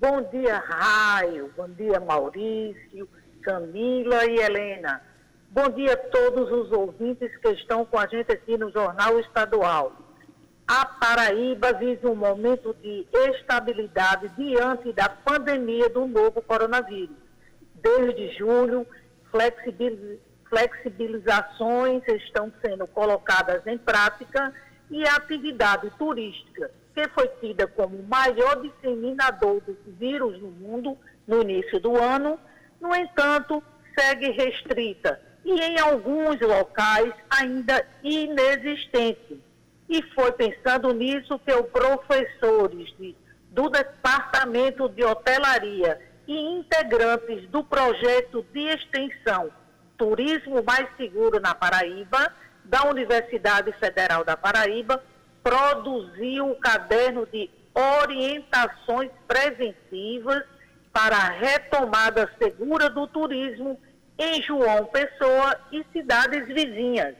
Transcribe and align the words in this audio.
Bom 0.00 0.22
dia, 0.30 0.58
Raio. 0.58 1.52
Bom 1.56 1.68
dia, 1.70 1.98
Maurício, 1.98 3.08
Camila 3.42 4.24
e 4.26 4.38
Helena. 4.38 5.02
Bom 5.50 5.68
dia 5.70 5.94
a 5.94 5.96
todos 5.96 6.52
os 6.52 6.70
ouvintes 6.70 7.36
que 7.38 7.48
estão 7.48 7.84
com 7.84 7.98
a 7.98 8.06
gente 8.06 8.30
aqui 8.30 8.56
no 8.56 8.70
Jornal 8.70 9.18
Estadual. 9.18 9.92
A 10.68 10.86
Paraíba 10.86 11.72
vive 11.72 12.06
um 12.06 12.14
momento 12.14 12.76
de 12.80 13.08
estabilidade 13.12 14.28
diante 14.36 14.92
da 14.92 15.08
pandemia 15.08 15.88
do 15.88 16.06
novo 16.06 16.40
coronavírus. 16.42 17.16
Desde 17.74 18.38
julho, 18.38 18.86
flexibilizações 20.48 22.06
estão 22.06 22.52
sendo 22.64 22.86
colocadas 22.86 23.66
em 23.66 23.76
prática 23.76 24.54
e 24.90 25.06
a 25.06 25.16
atividade 25.16 25.90
turística, 25.98 26.70
que 26.94 27.08
foi 27.08 27.28
tida 27.40 27.66
como 27.66 27.96
o 27.96 28.06
maior 28.06 28.60
disseminador 28.60 29.60
do 29.60 29.76
vírus 29.98 30.40
no 30.40 30.48
mundo 30.48 30.96
no 31.26 31.42
início 31.42 31.78
do 31.78 31.96
ano, 31.96 32.38
no 32.80 32.94
entanto, 32.94 33.62
segue 33.98 34.30
restrita 34.30 35.20
e 35.44 35.52
em 35.52 35.78
alguns 35.78 36.40
locais 36.40 37.12
ainda 37.30 37.86
inexistente. 38.02 39.40
E 39.88 40.02
foi 40.14 40.32
pensando 40.32 40.92
nisso 40.92 41.38
que 41.38 41.52
os 41.52 41.66
professores 41.70 42.94
de, 42.98 43.16
do 43.50 43.68
Departamento 43.68 44.88
de 44.88 45.04
Hotelaria 45.04 45.98
e 46.26 46.38
integrantes 46.58 47.48
do 47.48 47.64
projeto 47.64 48.44
de 48.52 48.60
extensão 48.68 49.50
Turismo 49.96 50.62
Mais 50.62 50.88
Seguro 50.96 51.40
na 51.40 51.54
Paraíba, 51.54 52.32
da 52.68 52.84
Universidade 52.88 53.72
Federal 53.72 54.24
da 54.24 54.36
Paraíba, 54.36 55.02
produziu 55.42 56.50
o 56.50 56.56
caderno 56.56 57.26
de 57.26 57.50
orientações 57.74 59.10
preventivas 59.26 60.44
para 60.92 61.16
a 61.16 61.30
retomada 61.30 62.30
segura 62.38 62.90
do 62.90 63.06
turismo 63.06 63.78
em 64.18 64.42
João 64.42 64.84
Pessoa 64.86 65.56
e 65.72 65.84
cidades 65.92 66.46
vizinhas. 66.48 67.14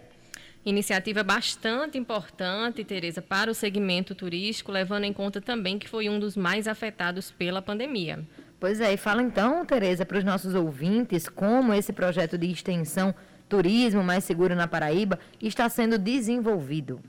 Iniciativa 0.64 1.23
bastante 1.23 1.97
importante, 1.97 2.84
Tereza, 2.84 3.23
para 3.23 3.51
o 3.51 3.55
segmento 3.55 4.14
turístico, 4.14 4.73
levando 4.73 5.05
em 5.05 5.12
conta 5.12 5.41
também 5.41 5.78
que 5.78 5.89
foi 5.89 6.08
um 6.08 6.19
dos 6.19 6.36
mais 6.36 6.69
afetados 6.69 7.30
pela 7.30 7.62
pandemia. 7.62 8.20
Pois 8.61 8.80
é, 8.80 8.92
e 8.92 8.97
fala 8.97 9.23
então, 9.23 9.64
Tereza, 9.64 10.05
para 10.05 10.19
os 10.19 10.25
nossos 10.25 10.55
ouvintes, 10.55 11.28
como 11.28 11.73
esse 11.73 11.92
projeto 11.92 12.36
de 12.36 12.51
extensão 12.51 13.14
Turismo 13.49 14.03
Mais 14.03 14.25
Seguro 14.25 14.55
na 14.55 14.69
Paraíba 14.69 15.19
está 15.41 15.69
sendo 15.69 15.99
desenvolvido. 15.99 17.01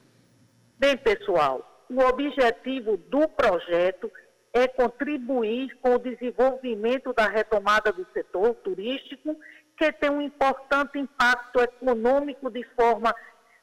Bem, 0.78 0.96
pessoal, 0.98 1.86
o 1.90 2.00
objetivo 2.02 2.98
do 2.98 3.28
projeto 3.28 4.12
é 4.54 4.68
contribuir 4.68 5.78
com 5.82 5.96
o 5.96 6.00
desenvolvimento 6.00 7.14
da 7.14 7.28
retomada 7.28 7.92
do 7.92 8.06
setor 8.14 8.54
turístico 8.56 9.36
que 9.78 9.92
tem 9.94 10.10
um 10.10 10.22
importante 10.22 10.98
impacto 10.98 11.60
econômico 11.62 12.50
de 12.50 12.64
forma 12.76 13.14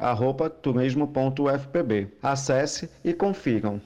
turismo.ufpb. 0.62 2.08
Acesse 2.22 2.88
e 3.04 3.12
confiram. 3.12 3.82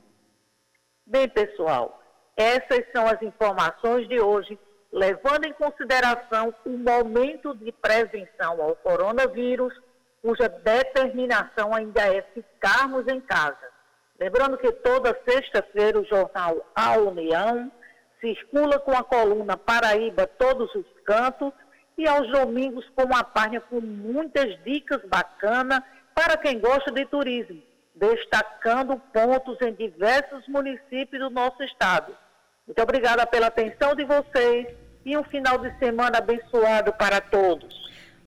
Bem, 1.05 1.29
pessoal, 1.29 2.01
essas 2.37 2.85
são 2.93 3.05
as 3.05 3.21
informações 3.21 4.09
de 4.09 4.21
hoje 4.21 4.57
levando 4.93 5.47
em 5.47 5.53
consideração 5.55 6.55
o 6.67 6.71
momento 6.71 7.55
de 7.57 7.73
prevenção 7.73 8.61
ao 8.61 8.77
coronavírus, 8.77 9.73
cuja 10.21 10.49
determinação 10.49 11.75
ainda 11.75 12.03
é 12.03 12.23
ficarmos 12.35 13.09
em 13.09 13.21
casa. 13.21 13.73
Lembrando 14.21 14.59
que 14.59 14.71
toda 14.71 15.19
sexta-feira 15.27 15.99
o 15.99 16.05
jornal 16.05 16.71
A 16.77 16.99
União 16.99 17.73
circula 18.21 18.79
com 18.79 18.93
a 18.93 19.03
coluna 19.03 19.57
Paraíba 19.57 20.27
Todos 20.27 20.73
os 20.75 20.87
Cantos 21.05 21.53
e 21.97 22.07
aos 22.07 22.31
domingos 22.31 22.89
com 22.95 23.05
uma 23.05 23.25
página 23.25 23.61
com 23.63 23.81
muitas 23.81 24.63
dicas 24.63 25.03
bacanas 25.07 25.81
para 26.15 26.37
quem 26.37 26.61
gosta 26.61 26.93
de 26.93 27.05
turismo, 27.07 27.61
destacando 27.95 29.01
pontos 29.13 29.57
em 29.63 29.73
diversos 29.73 30.47
municípios 30.47 31.23
do 31.23 31.31
nosso 31.31 31.63
estado. 31.65 32.15
Muito 32.67 32.81
obrigada 32.81 33.27
pela 33.27 33.49
atenção 33.49 33.95
de 33.97 34.05
vocês 34.05 34.82
e 35.05 35.17
um 35.17 35.25
final 35.25 35.59
de 35.59 35.77
semana 35.79 36.19
abençoado 36.19 36.93
para 36.93 37.21
todos. 37.21 37.83